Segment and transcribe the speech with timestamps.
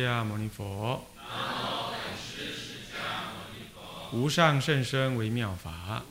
[0.00, 1.04] 迦牟尼佛。
[4.12, 6.02] 无上甚深微妙法，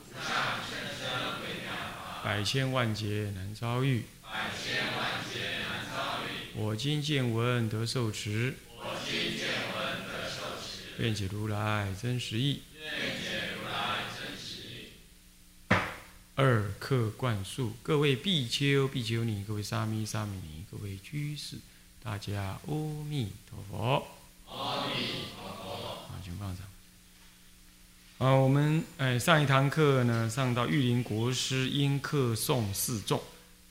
[2.24, 4.04] 百千万劫难遭遇。
[6.54, 8.54] 我今见闻得受持，
[10.98, 12.62] 愿解如来真实义。
[16.34, 21.56] 二课灌输，各位比丘、比丘尼，各位沙弥、沙弥尼，各位居士，
[22.04, 24.04] 大家阿弥陀佛。
[24.48, 25.72] 阿弥陀佛。
[26.10, 26.66] 啊，请放上。
[28.18, 33.22] 啊，我们哎上一堂课呢，上到玉林国师因客诵四众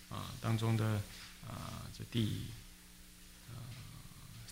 [0.10, 0.86] 啊当中的
[1.46, 2.44] 啊这第
[3.50, 3.68] 啊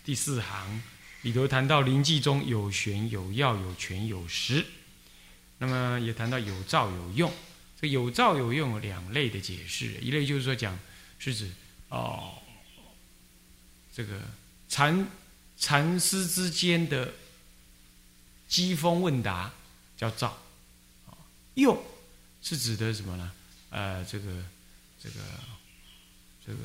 [0.04, 0.82] 第四行
[1.22, 4.66] 里头谈到临济中有玄有要有权有实，
[5.56, 7.32] 那么也谈到有照有用。
[7.80, 10.78] 这有照有用有两类的解释，一类就是说讲
[11.18, 11.50] 是指
[11.88, 12.34] 哦
[13.94, 14.20] 这个
[14.68, 15.06] 禅
[15.58, 17.12] 禅师之间的
[18.48, 19.50] 机锋问答。
[20.00, 20.28] 叫造，
[21.06, 21.12] 啊，
[21.56, 21.78] 用
[22.40, 23.30] 是指的什么呢？
[23.68, 24.24] 呃，这个，
[24.98, 25.16] 这个，
[26.46, 26.58] 这个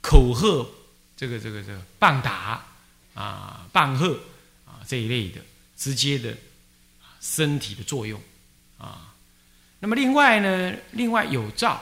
[0.00, 0.68] 口喝，
[1.16, 2.66] 这个，这个，这个棒打
[3.14, 4.18] 啊，棒喝
[4.66, 5.40] 啊这一类的
[5.76, 6.36] 直接的
[7.20, 8.20] 身体的作用
[8.76, 9.14] 啊。
[9.78, 11.80] 那么另外呢，另外有造，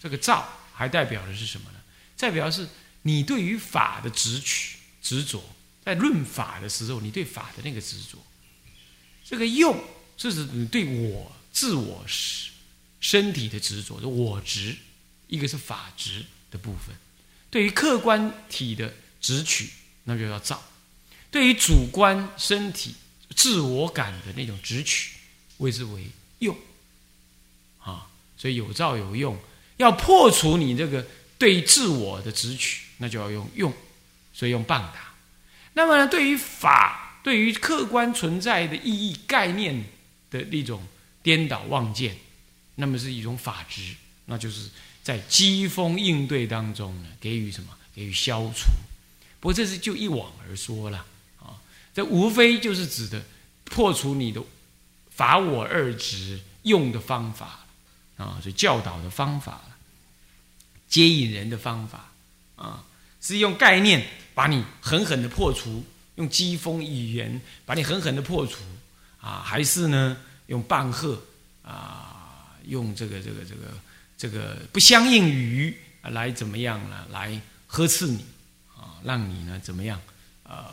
[0.00, 1.78] 这个造还代表的是什么呢？
[2.16, 2.66] 代表是
[3.02, 5.42] 你对于法的执取执着，
[5.84, 8.18] 在论法的时候，你对法的那个执着，
[9.24, 9.78] 这个用。
[10.16, 12.52] 这是你对我自我身
[12.98, 14.74] 身体的执着，的我执，
[15.28, 16.92] 一个是法执的部分；
[17.52, 19.70] 对于客观体的执取，
[20.02, 20.56] 那就叫造；
[21.30, 22.96] 对于主观身体
[23.36, 25.12] 自我感的那种执取，
[25.58, 26.04] 谓之为
[26.40, 26.58] 用。
[27.78, 29.38] 啊，所以有造有用，
[29.76, 31.06] 要破除你这个
[31.38, 33.72] 对自我的执取，那就要用用，
[34.32, 35.14] 所以用棒打。
[35.72, 39.84] 那么呢对于法，对于客观存在的意义概念。
[40.30, 40.86] 的一种
[41.22, 42.14] 颠倒妄见，
[42.74, 43.94] 那么是一种法执，
[44.26, 44.68] 那就是
[45.02, 47.74] 在机锋应对当中呢，给予什么？
[47.94, 48.66] 给予消除。
[49.40, 50.98] 不过这是就一往而说了
[51.40, 51.56] 啊，
[51.94, 53.24] 这无非就是指的
[53.64, 54.42] 破除你的
[55.10, 57.60] 法我二执用的方法
[58.18, 59.62] 啊，所以教导的方法，
[60.90, 62.12] 接引人的方法
[62.56, 62.84] 啊，
[63.20, 65.84] 是用概念把你狠狠的破除，
[66.16, 68.58] 用讥讽语言把你狠狠的破除。
[69.20, 71.20] 啊，还是呢，用棒喝
[71.62, 73.62] 啊，用这个这个这个
[74.16, 77.04] 这个不相应语来怎么样呢？
[77.10, 78.24] 来呵斥你
[78.76, 80.00] 啊，让你呢怎么样？
[80.44, 80.66] 呃，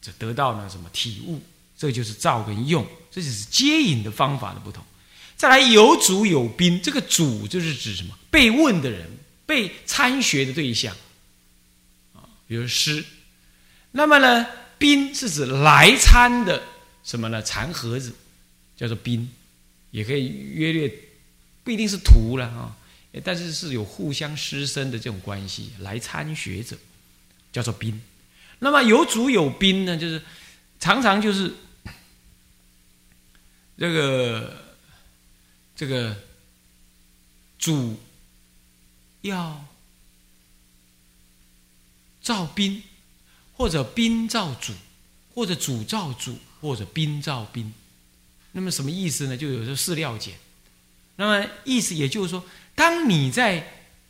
[0.00, 1.40] 这得到呢什么体悟？
[1.76, 4.82] 这就是造跟用，这就是接引的方法的不同。
[5.36, 8.18] 再来有主有宾，这个主就是指什么？
[8.30, 9.06] 被问的人，
[9.46, 10.96] 被参学的对象，
[12.48, 13.04] 比如师。
[13.92, 16.60] 那么呢，宾是指来参的。
[17.04, 17.42] 什么呢？
[17.42, 18.12] 禅盒子
[18.76, 19.30] 叫做宾，
[19.92, 20.92] 也可以约略，
[21.64, 22.76] 不一定是徒了啊，
[23.24, 26.76] 但是是有互相师生的这种关系来参学者，
[27.50, 28.02] 叫做宾。
[28.58, 30.20] 那么有主有宾呢，就是
[30.78, 31.54] 常常就是
[33.78, 34.64] 这个
[35.74, 36.14] 这个
[37.58, 37.98] 主
[39.22, 39.64] 要
[42.28, 42.82] 造宾，
[43.56, 44.72] 或者宾造主，
[45.34, 46.38] 或者主造主。
[46.60, 47.72] 或者宾造宾，
[48.50, 49.36] 那么什么意思呢？
[49.36, 50.34] 就有时候是料简。
[51.14, 52.44] 那么意思也就是说，
[52.74, 53.64] 当你在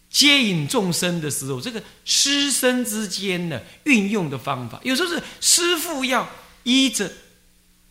[0.09, 6.27] 接引众生的时候，这个师生之间的运用的方法，有时候是师傅要
[6.63, 7.13] 依着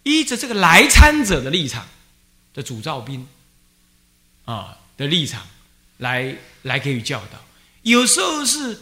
[0.01, 1.87] 依着这个来参者的立场
[2.55, 3.27] 的主造宾
[4.45, 5.45] 啊的立场
[5.99, 7.37] 来来给予教导；
[7.83, 8.79] 有时候是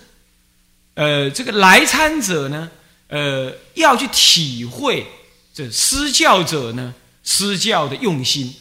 [0.95, 2.69] 呃这个来参者呢
[3.07, 5.05] 呃要去体会。
[5.53, 8.53] 这施教者呢，施教的用心，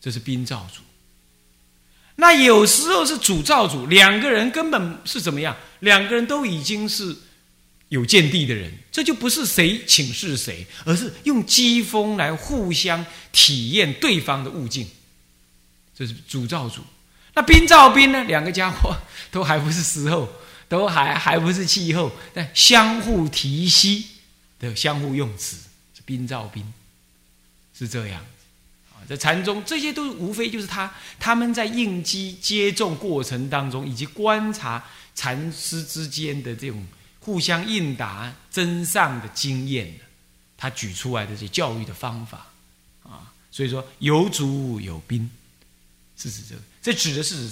[0.00, 0.80] 这是宾造主。
[2.16, 5.54] 那有时候是主造主，两个人根本是怎么样？
[5.80, 7.14] 两个人都已经是
[7.90, 14.88] 有见地的人，这就不是谁请示谁，而是用机锋来互相体验对方的悟境。
[15.94, 16.80] 这是主造主。
[17.34, 18.24] 那宾造宾呢？
[18.24, 18.96] 两个家伙
[19.30, 20.26] 都还不是时候，
[20.70, 24.06] 都还还不是气候，但相互提息
[24.58, 25.56] 的相互用词
[25.94, 26.00] 是。
[26.06, 26.72] 宾造宾
[27.72, 28.20] 是这样
[28.90, 34.84] 啊，在禅宗，这些都无非就是他他们在应机接种过程当中，以及观察
[35.14, 36.84] 禅师之间的这种
[37.20, 39.94] 互相应答、真上的经验
[40.56, 42.48] 他举出来的这些教育的方法
[43.04, 43.32] 啊。
[43.52, 45.30] 所以说有主有宾，
[46.16, 47.48] 是指这个，这指的是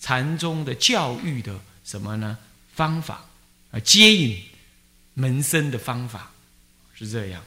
[0.00, 2.36] 禅宗的教育的什么呢？
[2.80, 3.22] 方法
[3.72, 4.38] 啊，接引
[5.12, 6.30] 门生的方法，
[6.98, 7.42] 是这样。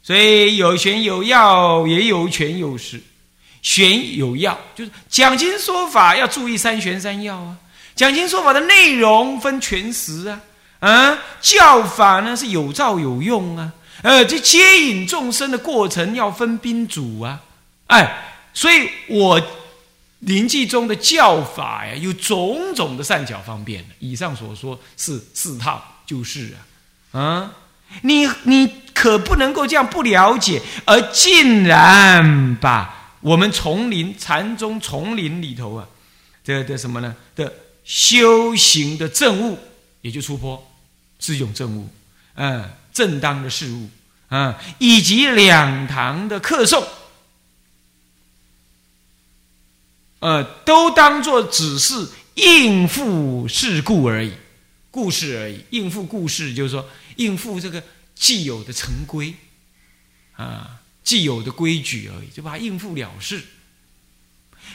[0.00, 3.02] 所以有玄有要，也有权有实。
[3.62, 7.56] 玄有要，就是讲经说法要注意三玄三要啊。
[7.96, 10.40] 讲经说法的内容分全实啊，
[10.78, 13.72] 啊，教法呢是有照有用啊。
[14.02, 17.42] 呃，这接引众生的过程要分宾主啊。
[17.88, 19.40] 哎，所以我
[20.26, 23.84] 临济中的教法呀，有种种的善巧方便。
[23.98, 26.54] 以上所说是四套，就是
[27.12, 27.52] 啊，啊，
[28.02, 33.02] 你你可不能够这样不了解，而竟然把。
[33.20, 35.88] 我们丛林禅宗丛林里头啊，
[36.44, 37.16] 的的什么呢？
[37.34, 37.50] 的
[37.82, 39.58] 修行的正悟，
[40.02, 40.62] 也就出坡，
[41.18, 41.88] 是一种正悟，
[42.34, 43.88] 嗯，正当的事物，
[44.28, 46.84] 嗯，以及两堂的课诵，
[50.24, 54.32] 呃，都当做只是应付事故而已，
[54.90, 57.82] 故事而已，应付故事，就是说应付这个
[58.14, 59.34] 既有的成规，
[60.36, 60.80] 啊。
[61.04, 63.42] 既有的规矩而已，就把它应付了事。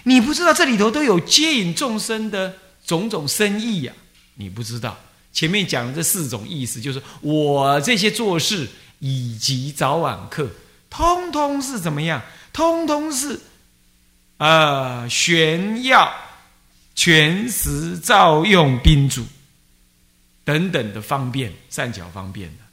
[0.04, 2.54] 你不知道这里头都有接引众生的
[2.86, 3.94] 种种深意呀！
[4.36, 4.96] 你不知道
[5.34, 8.70] 前面讲的这四种意思，就是我这些做事
[9.00, 10.52] 以及早晚课，
[10.88, 12.22] 通通是怎么样？
[12.54, 13.40] 通通是
[14.40, 16.12] 呃，玄耀、
[16.96, 19.26] 全时照用宾主
[20.44, 22.64] 等等的方便善巧方便的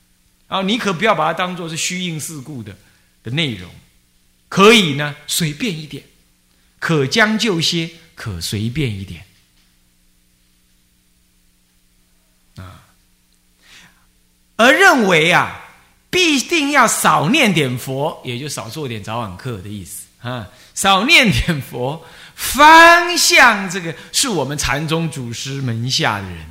[0.49, 0.63] 啊！
[0.63, 2.75] 你可不要把它当做是虚应事故的。
[3.25, 3.69] 的内容
[4.49, 6.05] 可以呢，随便一点，
[6.79, 9.25] 可将就些，可随便一点
[12.55, 12.87] 啊。
[14.55, 15.61] 而认为啊，
[16.09, 20.51] 必定要少念点佛，也就少做点早晚课的意思啊。
[20.75, 26.51] 少念点佛，方向这个是我们禅宗祖师门下的人，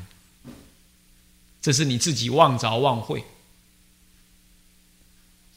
[1.62, 3.24] 这是你自己忘着忘会，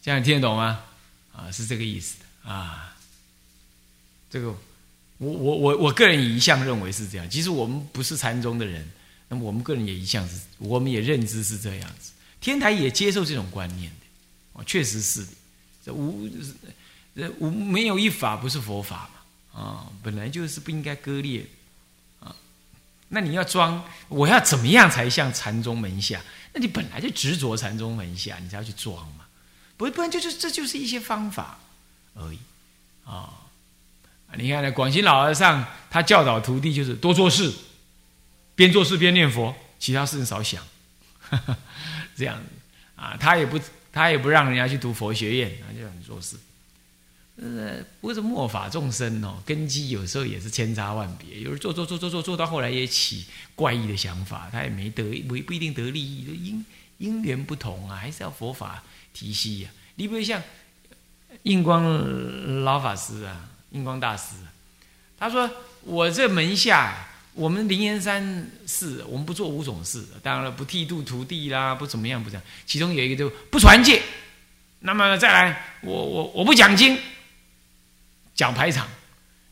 [0.03, 0.85] 这样听得懂吗？
[1.33, 2.95] 啊，是这个意思的啊。
[4.31, 4.49] 这个，
[5.17, 7.31] 我我我我个人也一向认为是这样。
[7.31, 8.87] 其实我们不是禅宗的人，
[9.29, 12.13] 那么我们个人也一向是，我们也认知是这样子。
[12.41, 14.07] 天台也接受这种观念的，
[14.53, 15.27] 哦，确实是。
[15.83, 16.29] 这无
[17.19, 19.11] 这无没有一法不是佛法
[19.53, 21.45] 嘛，啊，本来就是不应该割裂
[22.21, 22.33] 啊。
[23.09, 26.23] 那你要装，我要怎么样才像禅宗门下？
[26.53, 29.25] 那你本来就执着禅宗门下，你才要去装嘛。
[29.77, 31.59] 不，不然就是这就是一些方法
[32.15, 32.39] 而已
[33.05, 33.33] 啊！
[34.37, 37.53] 你看呢，广西老和尚他教导徒弟就是多做事，
[38.55, 40.63] 边做事边念佛，其他事情少想，
[42.17, 42.45] 这样子
[42.95, 43.17] 啊。
[43.19, 43.59] 他也不
[43.93, 46.37] 他也不让人家去读佛学院，他就很做事。
[47.41, 56.65] 呃，不过这末法众生哦，根基有时候也是千差万别，有人做做做做做做到后来也起怪异的想法，他也没得不不一定得利益，因
[56.99, 58.83] 因缘不同啊，还是要佛法。
[59.15, 60.41] 体系呀，你比如像
[61.43, 64.35] 印光老法师啊，印光大师，
[65.19, 65.51] 他说
[65.83, 72.43] ：“我这门下，我们灵岩山寺，我们不做五种事，当然了，不剃度徒弟啦，不怎么样，不这样。
[72.65, 74.01] 其中有一个就不传戒。
[74.81, 76.97] 那么再来，我我我不讲经，
[78.39, 78.87] 讲排场。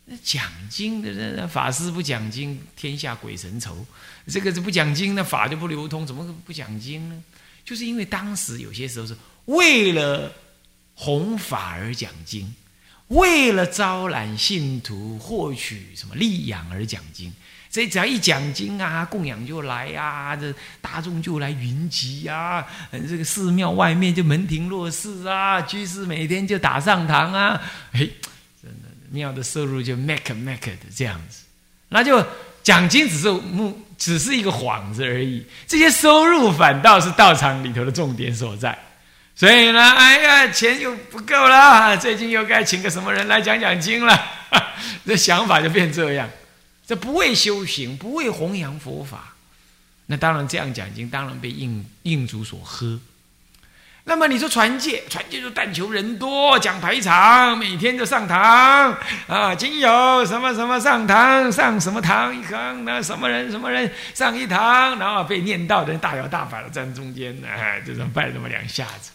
[0.04, 3.84] 那讲经的人，法师不讲经，天下鬼神愁。
[4.28, 7.20] 这个是不讲经，那法就不流通，怎么不讲经呢？
[7.64, 9.16] 就是因为当时有些时候是。”
[9.46, 10.32] 为了
[10.94, 12.52] 弘法而讲经，
[13.08, 17.32] 为了招揽信徒、获取什么利养而讲经，
[17.70, 27.60] 所以只要一讲经啊，供养就来呀，这大众就来云集呀，这个寺庙外面就门庭若市啊，居士每天就打上堂啊，
[27.92, 28.08] 哎，
[29.10, 31.44] 庙的收入就 make make 的这样子，
[31.88, 32.24] 那就
[32.62, 38.76] 奖金只是目，只是一个幌子而已，这些收入反倒是道场里头的重点所在。
[39.34, 44.18] 所以呢，哎呀，钱又不够了，最近又该请个什么人来讲讲经了，
[45.04, 46.28] 这想法就变这样。
[46.86, 49.34] 这不为修行，不为弘扬佛法，
[50.06, 52.98] 那当然这样讲经，当然被印印主所喝。
[54.08, 58.96] 那么你说传戒，传戒就但求人多，讲排场，每天就上堂
[59.26, 69.10] 啊，今有什么什么上堂，上什么堂一堂，那什么人什么人上一堂，然后被念到的人大摇大摆的站中间，哎，就这么拜那么两下子。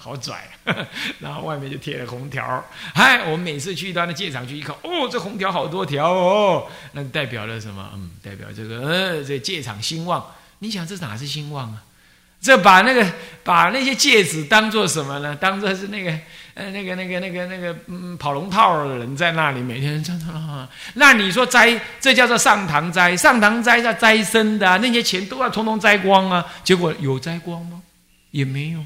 [0.00, 0.48] 好拽，
[1.18, 2.64] 然后外面就贴了红条
[2.94, 7.90] 嗨，我们每次去到那戒场去一看，哦，这红条好多条哦，那代表了什么？
[7.92, 10.24] 嗯，代表这个呃，这戒场兴旺。
[10.60, 11.82] 你想这哪是兴旺啊？
[12.40, 13.06] 这把那个
[13.42, 15.36] 把那些戒指当做什么呢？
[15.36, 16.10] 当做是那个
[16.54, 20.68] 呃那个那个那个那个嗯跑龙套的人在那里每天这样。
[20.94, 26.44] 那你说摘这叫做上堂摘，上堂摘叫摘生的，那些钱都要通通摘光啊。
[26.62, 27.82] 结果有摘光吗？
[28.30, 28.84] 也没有。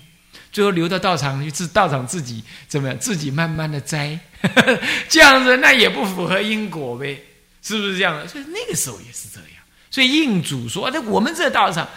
[0.50, 2.98] 最后留到道场去，自道场自己怎么样？
[2.98, 4.18] 自己慢慢的摘，
[5.08, 7.22] 这样子那也不符合因果呗，
[7.62, 8.28] 是不是这样的？
[8.28, 9.48] 所以那个时候也是这样。
[9.90, 11.88] 所以印主说：“那我们这道场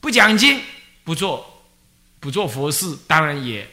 [0.00, 0.60] 不讲经，
[1.04, 1.62] 不做
[2.18, 3.68] 不做佛事，当然也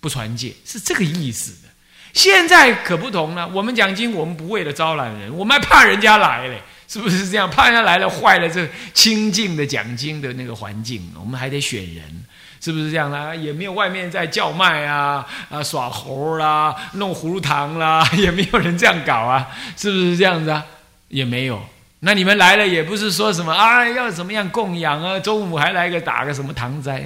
[0.00, 1.68] 不传戒，是这个意思的。
[2.12, 7.50] 现在可不同了，我们讲经，我们不为了招揽人，我们还怕人家来嘞，是不是这样？
[7.50, 12.24] 怕人家来了，坏了这清净的讲经的那个环境，我们还得选人。”
[12.58, 13.32] 是不是这样啦？
[13.34, 20.64] 也没有外面在叫卖啊啊耍猴啦，弄葫芦糖啦， 也没有人这样搞啊，是不是这样子啊？
[21.08, 21.62] 也没有。
[22.06, 25.18] 那你们来了也不是说什么啊，要怎么样供养啊？
[25.18, 27.00] 中午还来个打个什么堂斋，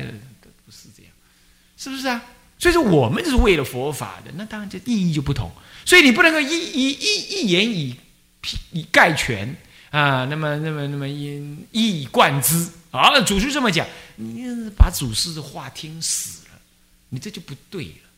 [0.67, 1.13] 不是这样，
[1.79, 2.23] 是不是啊？
[2.59, 5.51] 所以说我们是为了佛法的，那当然这意义就不同。
[5.87, 7.97] 所以你不能够一一一一言以
[8.73, 9.57] 以概全
[9.89, 12.69] 啊，那么那么那么一一以贯之。
[12.91, 14.45] 啊，祖师这么讲，你
[14.77, 16.61] 把祖师的话听死了，
[17.09, 18.10] 你这就不对了，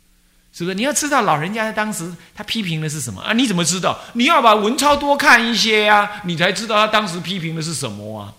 [0.52, 0.74] 是不是？
[0.74, 3.32] 你要知道老人家当时他批评的是什么啊？
[3.32, 3.98] 你怎么知道？
[4.14, 8.34] 你要把文抄多看一些呀，你才知道他当时批评的是什么啊？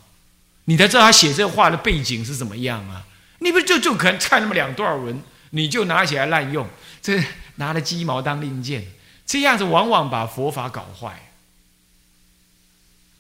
[0.66, 3.04] 你才知道他写这话的背景是怎么样啊？
[3.40, 6.68] 你不就就可能看那么两段文，你就拿起来滥用，
[7.02, 7.22] 这
[7.56, 8.86] 拿了鸡毛当令箭，
[9.26, 11.30] 这样子往往把佛法搞坏。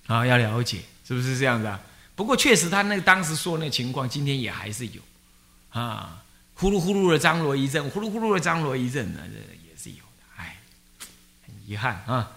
[0.08, 1.80] 啊，要了解，是不是这样子啊？
[2.16, 5.02] 不过确实，他那个当时说那情况，今天也还是有，
[5.72, 6.23] 啊，
[6.56, 9.34] 呼噜呼噜的张罗一阵，呼噜呼噜的张罗一阵，那这
[9.68, 10.58] 也是有的，哎，
[11.46, 12.32] 很遗憾啊，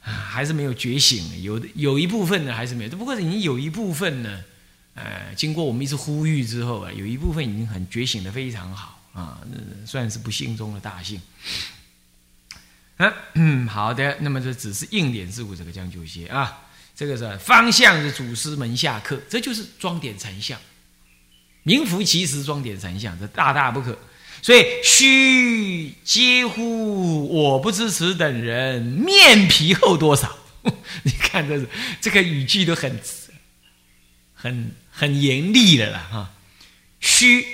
[0.00, 4.42] 还是没有觉醒，有的有一部分呢还是没有，不过已经有一部分呢，
[4.94, 11.20] 呃，经过我们一次呼吁之后啊，有一部分已经很觉醒的非常好啊，那算是不幸中的大幸。
[13.34, 16.64] 嗯， 好的，那么这只是硬点事物这个将就些啊。
[16.96, 20.58] 这个是方向是祖师门下课，这就是装点禅相，
[21.68, 23.96] 名副其实装点禅相，这大大不可。
[24.40, 30.38] 所以须皆乎我不知此等人面皮厚多少？
[31.04, 31.68] 你看这是
[32.00, 32.98] 这个语句都很
[34.32, 36.34] 很很严厉的了哈。
[37.00, 37.44] 须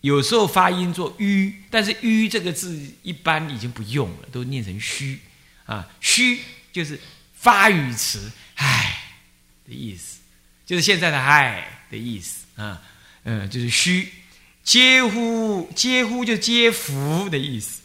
[0.00, 5.20] 有时候发音做吁，但是吁这个字一般已经不用了，都念成虚
[5.66, 5.88] 啊。
[6.00, 6.40] 虚
[6.72, 6.98] 就是
[7.34, 8.32] 发语词。
[8.54, 9.16] 唉
[9.66, 10.20] 的意思，
[10.64, 12.80] 就是现在的唉的意思啊，
[13.24, 14.12] 嗯，就是虚，
[14.64, 17.80] 嗟乎嗟乎就嗟福的意思，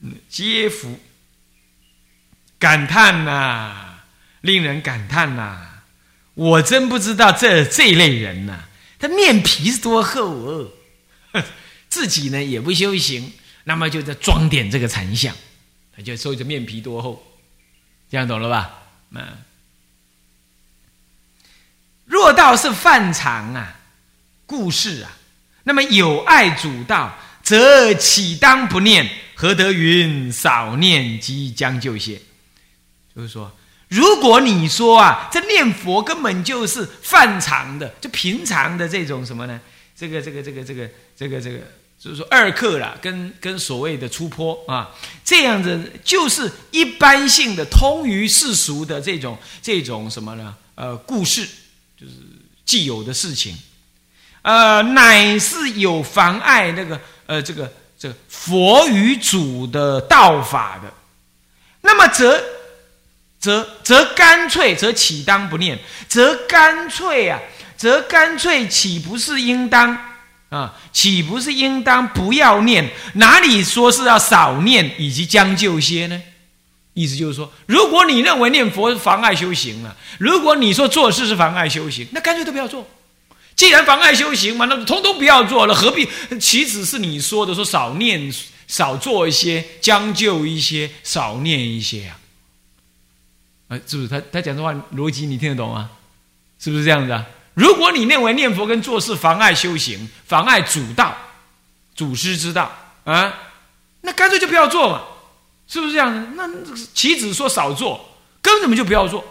[0.00, 0.98] 嗯，嗟福，
[2.58, 4.00] 感叹呐，
[4.42, 5.82] 令人感叹呐，
[6.34, 8.64] 我真不知道这这类人呐，
[8.98, 10.72] 他面皮是多厚哦，
[11.88, 13.32] 自己呢也不修行，
[13.64, 15.34] 那么就在装点这个禅相，
[15.96, 17.26] 他就说着面皮多厚，
[18.10, 18.82] 这样懂了吧？
[19.12, 19.26] 嗯。
[22.04, 23.77] 若道是范常啊，
[24.48, 25.12] 故事啊，
[25.64, 29.06] 那么有爱主道，则岂当不念？
[29.34, 32.18] 何得云少念即将就些？
[33.14, 33.54] 就是说，
[33.88, 39.60] 如果你说啊，这念佛根本就是泛常的，就平常的这种什么呢？
[39.94, 41.58] 这个这个这个这个这个这个，
[42.00, 44.90] 就是说二课了，跟跟所谓的出坡啊，
[45.22, 50.56] 这样子就是一般性的通于世俗的这种这种什么呢？
[50.74, 51.46] 呃，故事。
[52.00, 52.12] 就是
[52.64, 53.58] 既有的事情，
[54.42, 60.92] 呃，乃是有妨碍那个呃这个这个佛与主的道法的，
[61.82, 62.42] 那么则
[63.40, 65.78] 则则干脆则岂当不念？
[66.08, 67.38] 则干脆啊，
[67.76, 69.96] 则干脆岂不是应当
[70.48, 70.74] 啊？
[70.92, 72.88] 岂不是应当不要念？
[73.14, 76.22] 哪里说是要少念以及将就些呢？
[76.94, 82.84] 意思就是说，如果你认为念佛妨碍修行了，如果你说做事是妨碍修行，那干脆都不要做。
[83.58, 86.08] 既然妨碍修行嘛，那通通不要做了，何必？
[86.38, 88.32] 岂止是你说的说少念、
[88.68, 92.20] 少做一些、将就一些、少念一些啊？
[93.70, 94.08] 啊，是不是？
[94.08, 95.90] 他他讲的话逻辑你听得懂吗？
[96.60, 97.26] 是不是这样子啊？
[97.54, 101.18] 如果你认为念佛跟做事妨碍修行、妨碍主道、
[101.96, 102.70] 祖师之道
[103.02, 103.34] 啊，
[104.02, 105.02] 那干脆就不要做嘛。
[105.66, 106.36] 是不是这样？
[106.36, 106.48] 那
[106.94, 108.08] 岂止说少做，
[108.40, 109.24] 根本就不要做。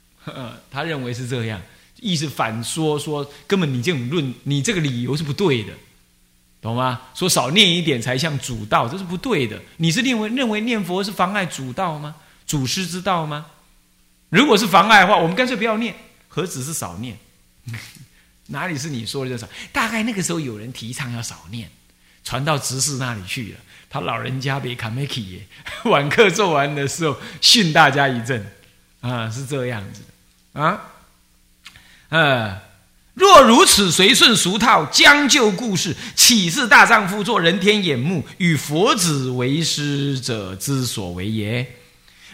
[0.70, 1.58] 他认为是这样，
[2.00, 5.72] 意思反说说根本你这种论，你这个理由是不对的，
[6.60, 7.00] 懂吗？
[7.14, 9.60] 说少念一点才像主道，这是不对的。
[9.78, 12.14] 你是认为认为念佛是妨碍主道吗？
[12.46, 13.46] 祖师之道吗？
[14.30, 15.94] 如果是妨碍的话，我们干脆不要念，
[16.28, 17.18] 何止是少念？
[18.50, 19.48] 哪里是你说的少？
[19.72, 21.70] 大概那个时候有人提倡要少念，
[22.24, 23.58] 传到执事那里去了。
[23.90, 25.46] 他老人家被卡梅奇耶，
[25.90, 28.46] 晚课做完的时候训大家一阵，
[29.00, 30.02] 啊，是这样子
[30.52, 30.78] 啊，
[32.10, 32.60] 呃，
[33.14, 41.66] 若如此随顺俗套，将就故事，岂是大丈夫做人天眼目，与佛子为师者之所为也？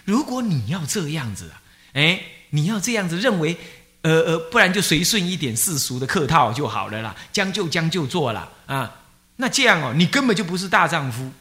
[0.05, 1.63] 如果你要这样子啊，
[1.95, 3.57] 哎，你要这样子认为，
[4.03, 8.93] 呃呃，不然就随顺一点世俗的客套就好了啦，将就将就做了啊。
[9.37, 11.33] 那这样哦，你根本就不是大丈夫，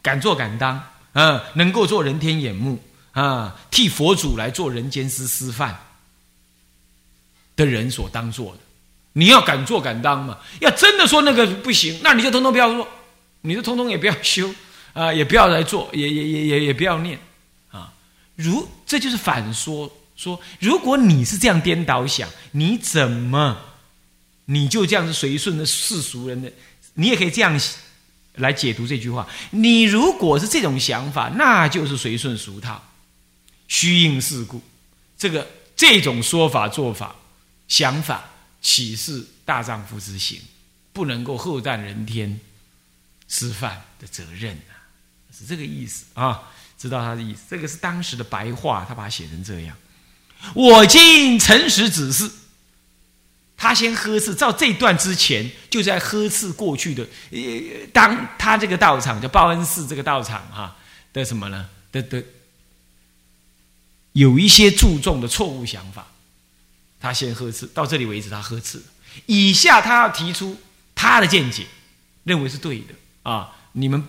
[0.00, 0.80] 敢做敢当，
[1.12, 2.82] 啊，能够做人天眼目
[3.12, 5.76] 啊，替佛祖来做人间师师范
[7.58, 8.60] 的人所当做的。
[9.12, 10.38] 你要敢做敢当嘛？
[10.60, 12.88] 要真的说那个不行，那你就通通不要做，
[13.40, 14.54] 你就通通也不要修
[14.94, 17.18] 啊，也不要来做，也也也也也不要念
[17.70, 17.92] 啊。
[18.36, 23.58] 如这就是反说说，如果你是这样颠倒想，你怎么
[24.44, 26.50] 你就这样子随顺的世俗人的？
[26.94, 27.60] 你也可以这样
[28.34, 32.80] 来解读这句话：你如果是这种想法，那就是随顺俗套、
[33.66, 34.62] 虚应世故。
[35.18, 37.16] 这个这种说法、做法、
[37.68, 38.24] 想法。
[38.60, 40.40] 岂是大丈夫之行？
[40.92, 42.40] 不能够厚担人天
[43.28, 44.90] 吃饭的责任啊！
[45.32, 46.50] 是这个意思啊？
[46.76, 47.42] 知道他的意思？
[47.48, 49.76] 这个是当时的白话，他把它写成这样。
[50.54, 52.28] 我今诚实指示，
[53.56, 57.06] 他先呵斥，照这段之前就在呵斥过去的。
[57.30, 60.76] 呃，当他这个道场叫报恩寺这个道场哈
[61.12, 61.70] 的什么呢？
[61.92, 62.24] 的的
[64.14, 66.08] 有一些注重的错误想法。
[67.00, 68.82] 他先呵斥，到这里为止，他呵斥。
[69.26, 70.60] 以下他要提出
[70.94, 71.66] 他的见解，
[72.24, 73.52] 认为是对的啊！
[73.72, 74.04] 你们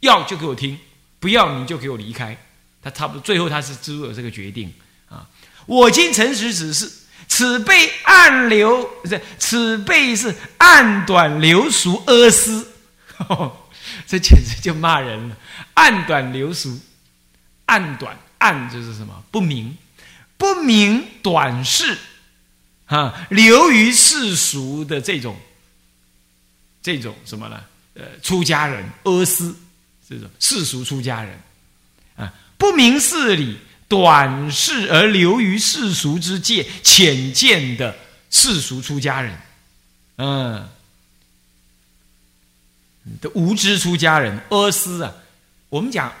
[0.00, 0.78] 要就给我听，
[1.20, 2.36] 不要你就给我离开。
[2.82, 4.72] 他差不多最后他是做了这个决定
[5.08, 5.26] 啊！
[5.66, 6.90] 我今诚实指示，
[7.28, 12.72] 此辈暗流不是，此辈是暗短流俗阿私，
[14.06, 15.36] 这简直就骂人了。
[15.74, 16.80] 暗短流俗，
[17.66, 19.22] 暗短暗就是什么？
[19.30, 19.76] 不明，
[20.36, 21.96] 不明短视。
[22.92, 25.34] 啊，流于世俗的这种，
[26.82, 27.58] 这种什么呢？
[27.94, 29.56] 呃，出家人阿斯，
[30.06, 31.40] 这种世俗出家人，
[32.16, 37.96] 啊，不明事理，短视而流于世俗之界，浅见的
[38.30, 39.40] 世俗出家人，
[40.16, 40.68] 嗯，
[43.22, 45.14] 的无知出家人阿斯啊，
[45.70, 46.12] 我们讲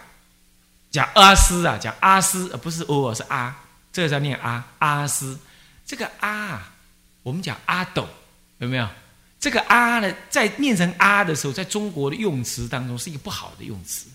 [0.90, 3.54] 讲阿斯啊，讲阿私，不是阿，是阿，
[3.92, 5.38] 这个叫念阿阿斯。
[5.86, 6.74] 这个啊，
[7.22, 8.08] 我们讲阿斗，
[8.58, 8.88] 有没有？
[9.38, 14.06] 这个啊呢，在念成啊的时候，在中国的用词当中是一个不好的用词，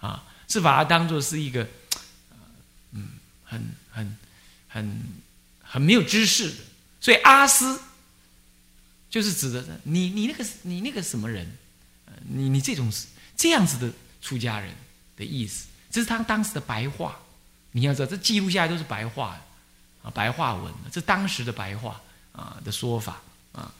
[0.00, 1.66] 啊，是把它当做是一个，
[2.90, 3.10] 嗯，
[3.44, 4.16] 很很
[4.66, 5.02] 很
[5.62, 6.56] 很没有知识的。
[7.00, 7.80] 所以阿斯
[9.08, 11.46] 就是指的你你那个你那个什么人，
[12.26, 12.92] 你你这种
[13.36, 14.74] 这样子的出家人
[15.16, 17.16] 的意思，这是他当时的白话。
[17.70, 19.40] 你要知道，这记录下来都是白话。
[20.14, 22.00] 白话文，这当时的白话
[22.32, 23.20] 啊的说法
[23.52, 23.72] 啊，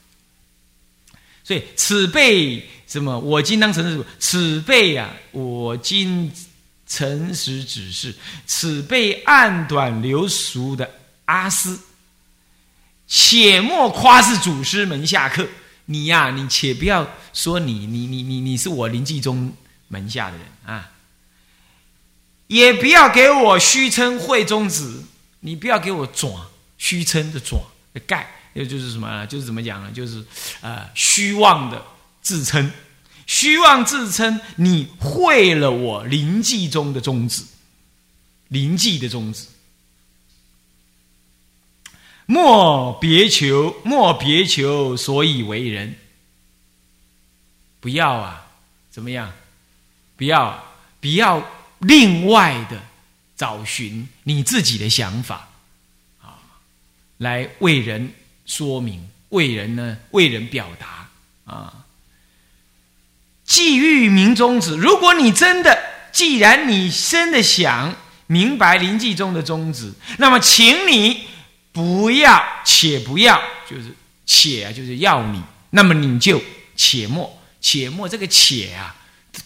[1.44, 3.18] 所以此辈什么？
[3.18, 6.32] 我今当诚实，此辈啊，我今
[6.86, 8.14] 诚实指示，
[8.46, 10.90] 此辈暗短流俗的
[11.26, 11.78] 阿斯，
[13.06, 15.46] 且莫夸是祖师门下客。
[15.90, 19.54] 你呀，你且不要说你，你你你你是我灵济宗
[19.88, 20.90] 门下的人啊，
[22.46, 25.04] 也不要给我虚称会中子。
[25.40, 26.32] 你不要给我转
[26.78, 27.60] 虚称的转
[27.92, 29.26] 的盖，也就是什么呢？
[29.26, 29.90] 就是怎么讲呢？
[29.92, 30.24] 就是
[30.60, 31.84] 呃虚妄的
[32.20, 32.72] 自称，
[33.26, 37.44] 虚妄自称，你会了我灵济中的宗旨，
[38.48, 39.46] 灵济的宗旨。
[42.26, 45.96] 莫别求，莫别求，所以为人。
[47.80, 48.46] 不要啊，
[48.90, 49.32] 怎么样？
[50.16, 50.64] 不要，
[51.00, 51.42] 不要
[51.78, 52.82] 另外的。
[53.38, 55.48] 找寻你自己的想法，
[56.20, 56.42] 啊，
[57.18, 58.12] 来为人
[58.44, 61.08] 说明，为人呢，为人表达
[61.44, 61.84] 啊。
[63.44, 65.78] 既欲明宗旨，如果你真的，
[66.12, 67.94] 既然你真的想
[68.26, 71.28] 明白灵济中的宗旨，那么，请你
[71.72, 73.94] 不要，且不要，就是
[74.26, 76.42] 且啊，就是要你，那么你就
[76.74, 78.96] 且莫，且莫这个且啊。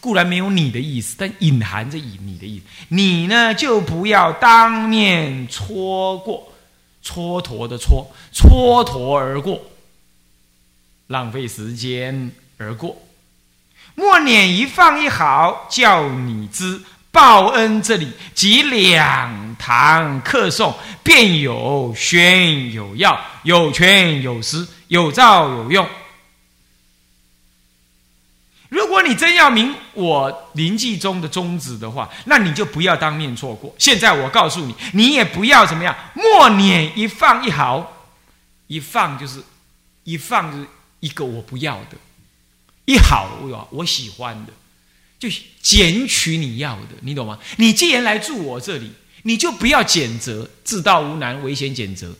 [0.01, 2.65] 固然没有你的意思，但隐含着以你的意思。
[2.89, 6.53] 你呢，就不要当面戳过，
[7.05, 9.61] 蹉跎的蹉，蹉跎而过，
[11.07, 12.97] 浪费时间而过。
[13.95, 25.87] 默念一放一好，叫你知报恩这里即两堂课诵，便有宣有要，有权有实，有照有用。
[28.73, 33.75] 如果你真要明我灵济中的宗旨的话，那你就不要当面错过。
[33.79, 38.09] 现在我告诉你，你也不要怎么样，默念一放一毫，
[38.69, 39.43] 一放就是
[40.05, 40.67] 一放就是
[41.01, 41.99] 一个我不要的，
[42.87, 44.53] 一好我我喜欢的，
[45.19, 45.29] 就
[45.61, 47.39] 捡取你要的，你懂吗？
[47.59, 48.91] 你既然来住我这里，
[49.25, 52.17] 你就不要拣择，自道无难，危险拣择。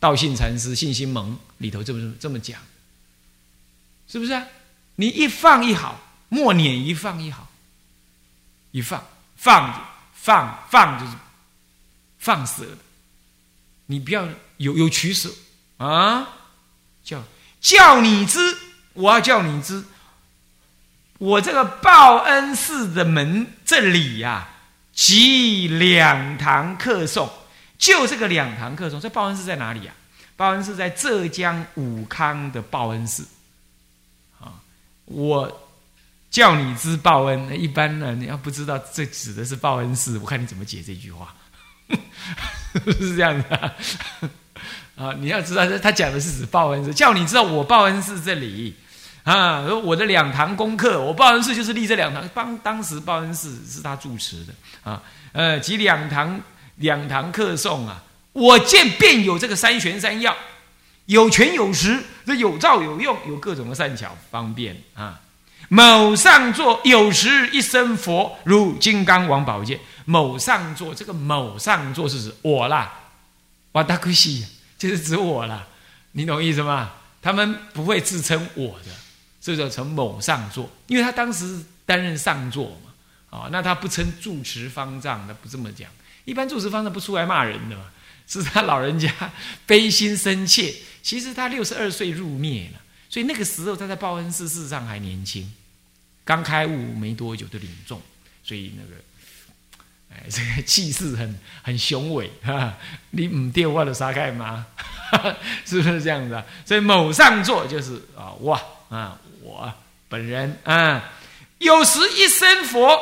[0.00, 2.58] 道信禅师信心盟里头这么这么讲，
[4.08, 4.42] 是不是啊？
[4.96, 7.48] 你一放一好，默念一放一好，
[8.70, 9.04] 一放
[9.36, 11.12] 放放放就是
[12.18, 12.78] 放舍的，
[13.86, 14.26] 你不要
[14.58, 15.30] 有有取舍
[15.78, 16.28] 啊！
[17.02, 17.22] 叫
[17.60, 18.56] 叫你知，
[18.94, 19.84] 我要叫你知，
[21.18, 24.48] 我这个报恩寺的门这里呀，
[24.92, 27.30] 集两堂课诵，
[27.76, 29.00] 就这个两堂课诵。
[29.00, 29.92] 这报恩寺在哪里呀？
[30.36, 33.26] 报恩寺在浙江武康的报恩寺。
[35.06, 35.68] 我
[36.30, 41.34] 叫你知报恩，一般呢，你要不知道这指的是报恩寺，我看你怎么解这句话，
[42.98, 43.74] 是这样的。
[44.96, 48.74] 啊，你要知道，他讲的是指报恩寺，叫你知道我报恩寺这里。
[49.24, 54.52] 啊，我的两堂功课，我报恩寺就是立这两堂，当当时报恩寺是他主持的。
[54.82, 56.38] 啊，呃，及两堂
[56.76, 60.36] 两堂课诵啊，我见便有这个三玄三要，
[61.06, 65.20] 有权有实，这有照有用，有各种的善巧方便啊。
[65.68, 69.80] 某上座有时一身佛，如金刚王宝剑。
[70.04, 72.92] 某上座，这个某上座是指我啦，
[73.72, 74.46] 瓦达克西。
[74.76, 75.66] 就是指我啦，
[76.12, 76.90] 你懂意思吗？
[77.22, 78.90] 他们不会自称我的，
[79.40, 85.88] 这叫成某上座，因为他当时担任上座嘛，啊，那他不称住持方丈，他不这么讲。
[86.26, 87.84] 一般住持方丈不出来骂人的嘛，
[88.26, 89.12] 是他老人家
[89.66, 90.74] 悲心深切。
[91.02, 95.52] 其实他六十二岁入灭了，所以那个时候他在报恩寺，事实上还年轻，
[96.24, 98.00] 刚开悟没多久就领众，
[98.42, 99.02] 所以那个。
[100.10, 102.72] 哎， 这个气势很很雄伟哈！
[103.10, 104.64] 你唔电话的杀开吗？
[105.64, 106.44] 是不是这样子啊？
[106.64, 109.74] 所以某上座就是啊，哇啊，我
[110.08, 111.12] 本人啊，
[111.58, 112.96] 有时一声佛，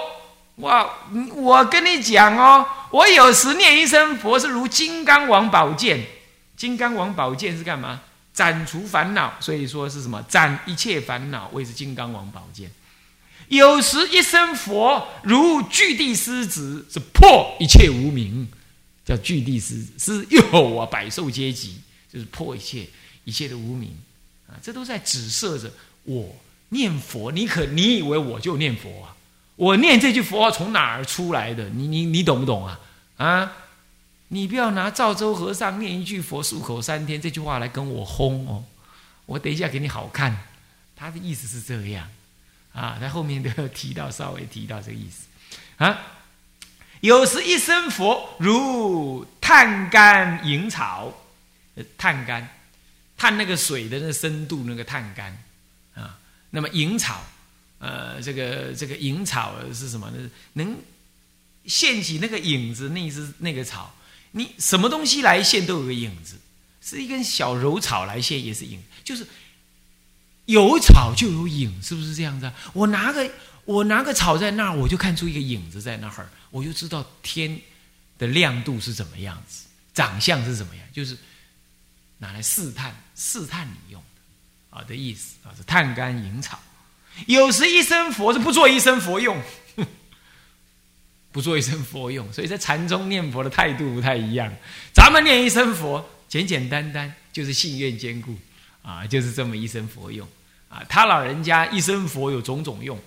[0.56, 0.88] 哇，
[1.34, 6.04] 我跟你讲哦，我有时念一声佛是如金刚王宝剑，
[6.56, 8.02] 金刚王宝剑是干嘛？
[8.34, 10.22] 斩除烦恼，所以说是什么？
[10.28, 12.70] 斩一切烦恼，谓之金刚王宝剑。
[13.48, 18.48] 有时一声佛如巨地狮子，是破一切无明，
[19.04, 22.86] 叫巨地狮子，是有啊，百兽阶级就是破一切
[23.24, 23.94] 一切的无明
[24.46, 25.70] 啊，这都在指涉着
[26.04, 26.34] 我
[26.70, 27.30] 念佛。
[27.32, 29.16] 你可你以为我就念佛啊？
[29.56, 31.68] 我念这句佛号从哪儿出来的？
[31.68, 32.80] 你你你懂不懂啊？
[33.16, 33.52] 啊，
[34.28, 38.64] 你不要拿赵州和尚念一句佛漱口三天这句话来跟我轰哦，
[39.26, 40.36] 我等一下给你好看。
[40.96, 42.08] 他的意思是这样。
[42.72, 45.26] 啊，在后面都有提到，稍微提到这个意思
[45.76, 45.98] 啊。
[47.00, 51.12] 有时一声佛如探干萤草，
[51.98, 52.48] 探干，
[53.18, 55.36] 探那个水的那深度，那个探干
[55.94, 56.18] 啊。
[56.50, 57.22] 那么萤草，
[57.82, 60.08] 呃，这个这个引草是什么？
[60.52, 60.78] 能
[61.66, 63.92] 现起那个影子，那是那个草。
[64.30, 66.36] 你什么东西来现都有个影子，
[66.80, 69.26] 是一根小柔草来现也是影，就是。
[70.46, 72.50] 有草就有影，是不是这样子？
[72.72, 73.30] 我拿个
[73.64, 77.60] 我拿个草在那儿，我就看出一个影子在那儿，我就知道天
[78.18, 81.16] 的亮度是怎么样子，长相是怎么样，就是
[82.18, 86.60] 拿来试探试探你用的啊的意思啊，是探干引草。
[87.26, 89.40] 有时一声佛是不做一声佛用，
[91.32, 94.52] 不做一声佛用，所以在禅宗念佛的态度不太一样。
[94.92, 98.36] 咱们念一声佛，简简单单就是信愿坚固。
[98.84, 100.26] 啊，就是这么一声佛用，
[100.68, 102.98] 啊，他老人家一声佛有种种用，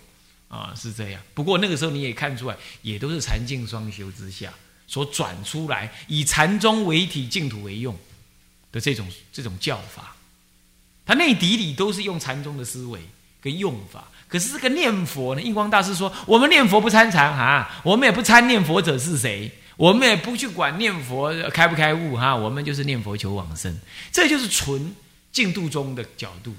[0.47, 1.21] 啊，是这样。
[1.33, 4.53] 不过那个时候你也看出来，也都是禅净双修之下
[4.87, 7.93] 所转出来，以禅宗为体，净土为用
[8.71, 10.15] 的这种这种教法。
[11.05, 13.01] 他内底里都是用禅宗的思维
[13.45, 14.03] 跟用法。
[14.27, 23.79] 可是这个念佛呢，印光大师说，我们念佛不参禅哈，我们也不参念佛者是谁，我们也不去管念佛开不开悟哈，我们就是念佛求往生，
[24.11, 24.93] 这就是纯。
[25.35, 26.55] 净度中的角度，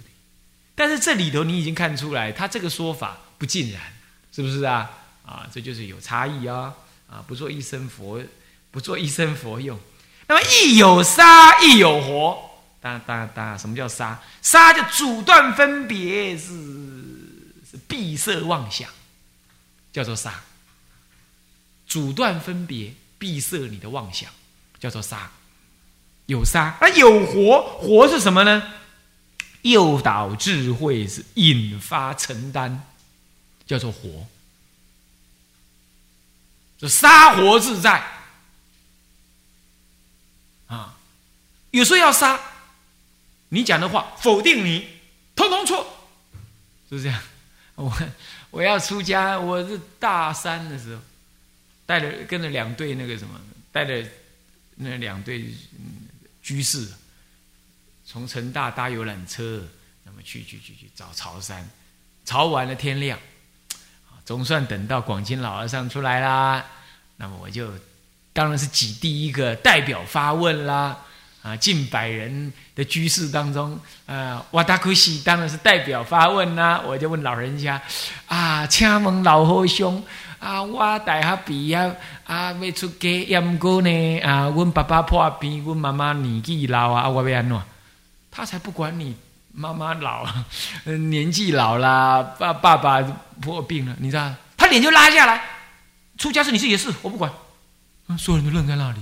[0.74, 3.80] 但是这里头你已经看出来，他这个说法不尽然，
[4.30, 4.90] 是不是啊？
[5.24, 6.74] 啊，这就是有差异啊！
[7.08, 8.20] 啊，不做一生佛，
[8.70, 9.78] 不做一生佛用。
[10.28, 12.45] 那么亦有杀，亦有活。
[12.86, 14.22] 当然，当然，当然，什么叫杀？
[14.42, 16.46] 杀就阻断分别，是
[17.68, 18.88] 是闭塞妄想，
[19.92, 20.32] 叫做杀。
[21.88, 24.30] 阻断分别，闭塞你的妄想，
[24.78, 25.32] 叫做杀。
[26.26, 28.62] 有杀，而有活，活是什么呢？
[29.62, 32.82] 诱导智慧是引发承担，
[33.66, 34.28] 叫做活。
[36.78, 38.04] 这杀活自在
[40.68, 40.96] 啊！
[41.72, 42.38] 有时候要杀，
[43.56, 44.86] 你讲的话否定你，
[45.34, 45.82] 通通错，
[46.90, 47.18] 是不是这样？
[47.76, 47.90] 我
[48.50, 51.00] 我要出家，我是大三的时候，
[51.86, 53.40] 带着跟着两队那个什么，
[53.72, 54.06] 带着
[54.74, 55.46] 那两队
[56.42, 56.86] 居士，
[58.04, 59.66] 从成大搭游览车，
[60.04, 61.66] 那么去去去去找潮山，
[62.26, 63.18] 潮完了天亮，
[64.26, 66.62] 总算等到广金老和尚出来啦，
[67.16, 67.72] 那么我就
[68.34, 71.04] 当然是挤第一个代表发问啦。
[71.46, 76.82] 啊，近百人的居士当中，呃，瓦达库西当然是代表发问啦。
[76.84, 77.80] 我就问老人家，
[78.26, 80.02] 啊，请问老和尚，
[80.40, 81.76] 啊，我大学毕业，
[82.24, 87.62] 啊，要出家，要过呢，啊，我爸爸破病，我妈妈年纪老啊，我要安怎？
[88.32, 89.14] 他才不管你
[89.52, 90.26] 妈妈老，
[90.82, 93.00] 年纪老啦，爸爸爸
[93.40, 94.34] 破病了，你知道？
[94.56, 95.40] 他脸就拉下来，
[96.18, 97.30] 出家是你自己的事，我不管。
[98.18, 98.98] 所有人都愣在那里，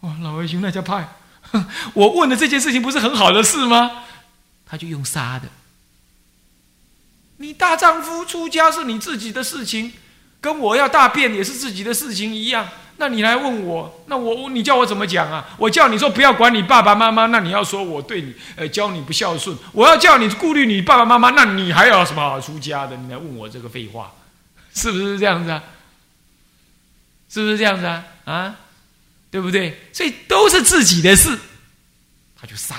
[0.00, 1.06] 哇，老和尚那叫派。
[1.94, 4.02] 我问的这件事情不是很好的事吗？
[4.66, 5.48] 他就用杀的。
[7.38, 9.92] 你大丈夫出家是你自己的事情，
[10.40, 12.68] 跟我要大便也是自己的事情一样。
[12.98, 15.46] 那你来问我，那我你叫我怎么讲啊？
[15.58, 19.54] 我叫你说不要管你爸爸妈妈，那你要说我对你呃教你不孝顺。
[19.72, 22.96] 我要叫你顾虑你爸爸妈妈，那你还有什么好出家的？
[22.96, 24.12] 你来问我这个废话，
[24.74, 25.62] 是不是这样子啊？
[27.28, 28.04] 是不是这样子啊？
[28.24, 28.56] 啊？
[29.36, 29.78] 对不对？
[29.92, 31.38] 所以都是自己的事，
[32.40, 32.74] 他就杀。